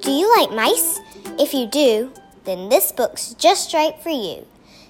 Do 0.00 0.10
you 0.10 0.36
like 0.36 0.52
mice? 0.52 1.00
If 1.38 1.54
you 1.54 1.66
do, 1.66 2.12
then 2.50 2.68
this 2.68 2.90
book's 2.90 3.34
just 3.34 3.72
right 3.72 3.94
for 4.02 4.10
you. 4.10 4.44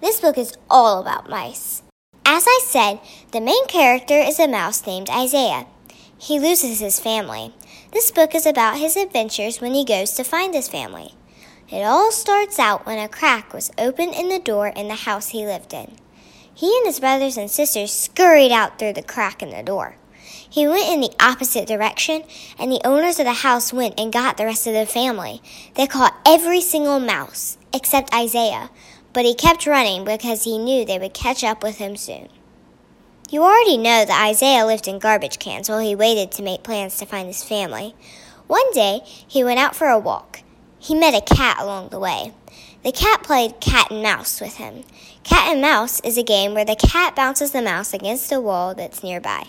This 0.00 0.20
book 0.20 0.38
is 0.38 0.56
all 0.70 1.00
about 1.00 1.28
mice. 1.28 1.82
As 2.24 2.46
I 2.48 2.60
said, 2.64 3.00
the 3.32 3.42
main 3.42 3.66
character 3.66 4.16
is 4.16 4.40
a 4.40 4.48
mouse 4.48 4.86
named 4.86 5.10
Isaiah. 5.10 5.66
He 6.16 6.40
loses 6.40 6.80
his 6.80 6.98
family. 6.98 7.52
This 7.92 8.10
book 8.10 8.34
is 8.34 8.46
about 8.46 8.78
his 8.78 8.96
adventures 8.96 9.60
when 9.60 9.74
he 9.74 9.84
goes 9.84 10.12
to 10.12 10.24
find 10.24 10.54
his 10.54 10.68
family. 10.68 11.14
It 11.68 11.82
all 11.82 12.10
starts 12.10 12.58
out 12.58 12.86
when 12.86 12.98
a 12.98 13.08
crack 13.08 13.52
was 13.52 13.70
opened 13.76 14.14
in 14.14 14.30
the 14.30 14.38
door 14.38 14.68
in 14.68 14.88
the 14.88 14.94
house 14.94 15.28
he 15.28 15.44
lived 15.44 15.74
in. 15.74 15.96
He 16.54 16.74
and 16.78 16.86
his 16.86 17.00
brothers 17.00 17.36
and 17.36 17.50
sisters 17.50 17.92
scurried 17.92 18.52
out 18.52 18.78
through 18.78 18.94
the 18.94 19.02
crack 19.02 19.42
in 19.42 19.50
the 19.50 19.62
door. 19.62 19.96
He 20.52 20.68
went 20.68 20.86
in 20.86 21.00
the 21.00 21.14
opposite 21.18 21.66
direction, 21.66 22.24
and 22.58 22.70
the 22.70 22.86
owners 22.86 23.18
of 23.18 23.24
the 23.24 23.32
house 23.32 23.72
went 23.72 23.98
and 23.98 24.12
got 24.12 24.36
the 24.36 24.44
rest 24.44 24.66
of 24.66 24.74
the 24.74 24.84
family. 24.84 25.40
They 25.76 25.86
caught 25.86 26.20
every 26.26 26.60
single 26.60 27.00
mouse, 27.00 27.56
except 27.72 28.12
Isaiah, 28.12 28.68
but 29.14 29.24
he 29.24 29.34
kept 29.34 29.66
running 29.66 30.04
because 30.04 30.44
he 30.44 30.58
knew 30.58 30.84
they 30.84 30.98
would 30.98 31.14
catch 31.14 31.42
up 31.42 31.62
with 31.62 31.78
him 31.78 31.96
soon. 31.96 32.28
You 33.30 33.44
already 33.44 33.78
know 33.78 34.04
that 34.04 34.28
Isaiah 34.28 34.66
lived 34.66 34.86
in 34.86 34.98
garbage 34.98 35.38
cans 35.38 35.70
while 35.70 35.78
he 35.78 35.94
waited 35.94 36.30
to 36.32 36.42
make 36.42 36.62
plans 36.62 36.98
to 36.98 37.06
find 37.06 37.28
his 37.28 37.42
family. 37.42 37.94
One 38.46 38.70
day, 38.72 39.00
he 39.04 39.42
went 39.42 39.58
out 39.58 39.74
for 39.74 39.86
a 39.86 39.98
walk. 39.98 40.42
He 40.78 40.94
met 40.94 41.14
a 41.14 41.34
cat 41.34 41.56
along 41.60 41.88
the 41.88 41.98
way. 41.98 42.34
The 42.84 42.92
cat 42.92 43.22
played 43.22 43.58
cat 43.60 43.90
and 43.90 44.02
mouse 44.02 44.38
with 44.38 44.56
him. 44.56 44.84
Cat 45.24 45.50
and 45.50 45.62
mouse 45.62 45.98
is 46.00 46.18
a 46.18 46.22
game 46.22 46.52
where 46.52 46.66
the 46.66 46.76
cat 46.76 47.16
bounces 47.16 47.52
the 47.52 47.62
mouse 47.62 47.94
against 47.94 48.30
a 48.30 48.38
wall 48.38 48.74
that's 48.74 49.02
nearby. 49.02 49.46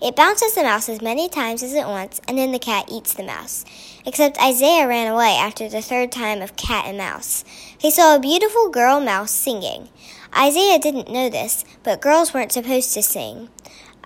It 0.00 0.14
bounces 0.14 0.54
the 0.54 0.62
mouse 0.62 0.90
as 0.90 1.00
many 1.00 1.26
times 1.26 1.62
as 1.62 1.72
it 1.72 1.86
wants, 1.86 2.20
and 2.28 2.36
then 2.36 2.52
the 2.52 2.58
cat 2.58 2.88
eats 2.90 3.14
the 3.14 3.22
mouse. 3.22 3.64
Except 4.04 4.40
Isaiah 4.42 4.86
ran 4.86 5.10
away 5.10 5.36
after 5.38 5.68
the 5.68 5.80
third 5.80 6.12
time 6.12 6.42
of 6.42 6.56
cat 6.56 6.84
and 6.86 6.98
mouse. 6.98 7.44
He 7.78 7.90
saw 7.90 8.14
a 8.14 8.20
beautiful 8.20 8.68
girl 8.68 9.00
mouse 9.00 9.30
singing. 9.30 9.88
Isaiah 10.36 10.78
didn't 10.78 11.10
know 11.10 11.30
this, 11.30 11.64
but 11.82 12.02
girls 12.02 12.34
weren't 12.34 12.52
supposed 12.52 12.92
to 12.92 13.02
sing. 13.02 13.48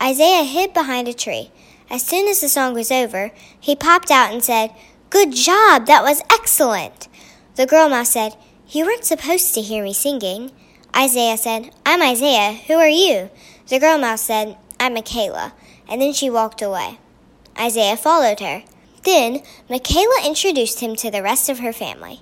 Isaiah 0.00 0.44
hid 0.44 0.72
behind 0.72 1.08
a 1.08 1.12
tree. 1.12 1.50
As 1.90 2.02
soon 2.02 2.28
as 2.28 2.40
the 2.40 2.48
song 2.48 2.72
was 2.72 2.92
over, 2.92 3.32
he 3.58 3.74
popped 3.74 4.12
out 4.12 4.32
and 4.32 4.44
said, 4.44 4.72
Good 5.10 5.32
job! 5.32 5.86
That 5.86 6.04
was 6.04 6.22
excellent! 6.30 7.08
The 7.56 7.66
girl 7.66 7.88
mouse 7.88 8.10
said, 8.10 8.36
You 8.68 8.86
weren't 8.86 9.04
supposed 9.04 9.54
to 9.54 9.60
hear 9.60 9.82
me 9.82 9.92
singing. 9.92 10.52
Isaiah 10.96 11.36
said, 11.36 11.72
I'm 11.84 12.00
Isaiah. 12.00 12.52
Who 12.68 12.74
are 12.74 12.88
you? 12.88 13.28
The 13.66 13.80
girl 13.80 13.98
mouse 13.98 14.22
said, 14.22 14.56
I'm 14.78 14.94
Michaela 14.94 15.52
and 15.90 16.00
then 16.00 16.12
she 16.12 16.30
walked 16.30 16.62
away. 16.62 16.98
Isaiah 17.58 17.96
followed 17.96 18.40
her. 18.40 18.62
Then 19.04 19.42
Michaela 19.68 20.22
introduced 20.24 20.80
him 20.80 20.94
to 20.96 21.10
the 21.10 21.22
rest 21.22 21.48
of 21.48 21.58
her 21.58 21.72
family. 21.72 22.20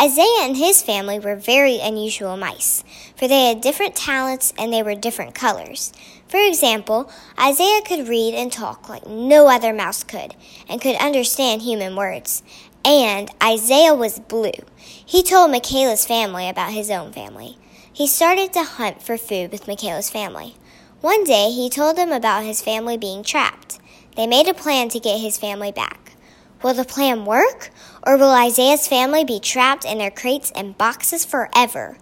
Isaiah 0.00 0.42
and 0.42 0.56
his 0.56 0.82
family 0.82 1.18
were 1.18 1.34
very 1.34 1.80
unusual 1.80 2.36
mice, 2.36 2.84
for 3.16 3.26
they 3.26 3.48
had 3.48 3.60
different 3.60 3.96
talents 3.96 4.52
and 4.56 4.72
they 4.72 4.82
were 4.82 4.94
different 4.94 5.34
colors. 5.34 5.92
For 6.28 6.38
example, 6.38 7.10
Isaiah 7.40 7.82
could 7.82 8.06
read 8.06 8.34
and 8.34 8.52
talk 8.52 8.88
like 8.88 9.06
no 9.06 9.48
other 9.48 9.72
mouse 9.72 10.04
could, 10.04 10.36
and 10.68 10.80
could 10.80 10.94
understand 10.96 11.62
human 11.62 11.96
words. 11.96 12.42
And 12.84 13.30
Isaiah 13.42 13.94
was 13.94 14.20
blue. 14.20 14.52
He 14.76 15.22
told 15.22 15.50
Michaela's 15.50 16.06
family 16.06 16.48
about 16.48 16.72
his 16.72 16.90
own 16.90 17.12
family. 17.12 17.58
He 17.92 18.06
started 18.06 18.52
to 18.52 18.62
hunt 18.62 19.02
for 19.02 19.18
food 19.18 19.50
with 19.50 19.66
Michaela's 19.66 20.10
family. 20.10 20.54
One 21.00 21.22
day, 21.22 21.50
he 21.50 21.70
told 21.70 21.96
them 21.96 22.10
about 22.10 22.42
his 22.42 22.60
family 22.60 22.96
being 22.96 23.22
trapped. 23.22 23.78
They 24.16 24.26
made 24.26 24.48
a 24.48 24.54
plan 24.54 24.88
to 24.88 24.98
get 24.98 25.20
his 25.20 25.38
family 25.38 25.70
back. 25.70 26.14
Will 26.60 26.74
the 26.74 26.84
plan 26.84 27.24
work? 27.24 27.70
Or 28.04 28.16
will 28.16 28.32
Isaiah's 28.32 28.88
family 28.88 29.22
be 29.22 29.38
trapped 29.38 29.84
in 29.84 29.98
their 29.98 30.10
crates 30.10 30.50
and 30.56 30.76
boxes 30.76 31.24
forever? 31.24 31.98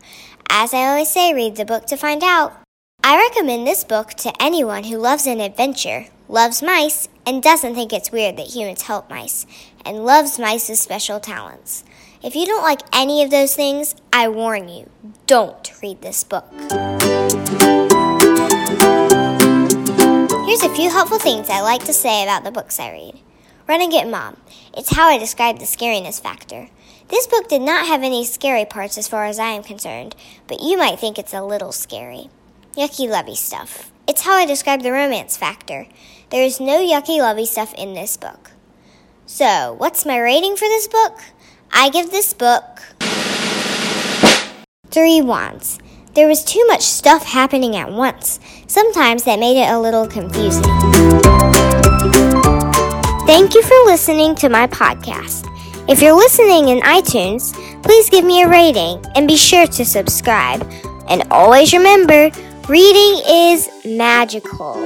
As 0.49 0.73
I 0.73 0.87
always 0.87 1.13
say, 1.13 1.35
read 1.35 1.57
the 1.57 1.67
book 1.67 1.85
to 1.87 1.97
find 1.99 2.23
out. 2.23 2.59
I 3.05 3.19
recommend 3.19 3.67
this 3.67 3.85
book 3.85 4.15
to 4.15 4.33
anyone 4.43 4.85
who 4.85 4.97
loves 4.97 5.27
an 5.27 5.41
adventure, 5.41 6.07
loves 6.27 6.63
mice, 6.63 7.07
and 7.27 7.43
doesn't 7.43 7.75
think 7.75 7.93
it's 7.93 8.11
weird 8.11 8.39
that 8.39 8.55
humans 8.55 8.83
help 8.83 9.11
mice, 9.11 9.45
and 9.85 10.07
loves 10.07 10.39
mice's 10.39 10.81
special 10.81 11.21
talents. 11.21 11.85
If 12.23 12.35
you 12.35 12.47
don't 12.47 12.63
like 12.63 12.81
any 12.95 13.23
of 13.23 13.31
those 13.31 13.55
things, 13.55 13.95
I 14.11 14.29
warn 14.29 14.71
you, 14.71 14.89
don't 15.27 15.71
read 15.83 16.01
this 16.01 16.25
book. 16.25 16.47
Here's 20.57 20.73
a 20.73 20.75
few 20.75 20.91
helpful 20.91 21.19
things 21.19 21.51
I 21.51 21.61
like 21.61 21.85
to 21.85 21.93
say 21.93 22.23
about 22.23 22.43
the 22.43 22.51
books 22.51 22.81
I 22.81 22.91
read. 22.91 23.21
Run 23.69 23.83
and 23.83 23.93
Get 23.93 24.09
Mom. 24.09 24.39
It's 24.75 24.97
how 24.97 25.07
I 25.07 25.19
describe 25.19 25.59
the 25.59 25.67
scariness 25.67 26.19
factor. 26.19 26.71
This 27.09 27.27
book 27.27 27.47
did 27.51 27.61
not 27.61 27.87
have 27.87 28.03
any 28.03 28.25
scary 28.25 28.65
parts 28.65 28.97
as 28.97 29.07
far 29.07 29.27
as 29.27 29.39
I 29.39 29.49
am 29.49 29.63
concerned, 29.63 30.17
but 30.47 30.63
you 30.63 30.79
might 30.79 30.99
think 30.99 31.19
it's 31.19 31.35
a 31.35 31.43
little 31.43 31.73
scary. 31.73 32.31
Yucky 32.75 33.07
lovey 33.07 33.35
stuff. 33.37 33.93
It's 34.09 34.23
how 34.23 34.33
I 34.33 34.47
describe 34.47 34.83
the 34.83 34.93
romance 34.93 35.37
factor. 35.37 35.89
There 36.31 36.43
is 36.43 36.59
no 36.59 36.79
yucky 36.81 37.19
lovey 37.19 37.45
stuff 37.45 37.75
in 37.75 37.93
this 37.93 38.17
book. 38.17 38.53
So, 39.27 39.75
what's 39.77 40.07
my 40.07 40.19
rating 40.19 40.57
for 40.57 40.69
this 40.69 40.89
book? 40.89 41.19
I 41.71 41.91
give 41.91 42.11
this 42.11 42.33
book 42.33 42.81
three 44.91 45.21
wands. 45.21 45.79
There 46.17 46.27
was 46.27 46.43
too 46.43 46.65
much 46.67 46.81
stuff 46.81 47.25
happening 47.25 47.77
at 47.77 47.93
once. 47.93 48.41
Sometimes 48.69 49.25
that 49.25 49.39
made 49.39 49.63
it 49.63 49.71
a 49.71 49.79
little 49.79 50.07
confusing. 50.07 50.63
Thank 53.27 53.55
you 53.55 53.63
for 53.63 53.77
listening 53.85 54.35
to 54.37 54.49
my 54.49 54.67
podcast. 54.67 55.47
If 55.91 56.01
you're 56.01 56.17
listening 56.17 56.69
in 56.69 56.81
iTunes, 56.81 57.53
please 57.83 58.09
give 58.09 58.25
me 58.25 58.43
a 58.43 58.49
rating 58.49 59.05
and 59.15 59.29
be 59.29 59.37
sure 59.37 59.67
to 59.67 59.85
subscribe. 59.85 60.67
And 61.07 61.23
always 61.31 61.75
remember, 61.75 62.31
reading 62.67 63.23
is 63.29 63.69
magical. 63.85 64.77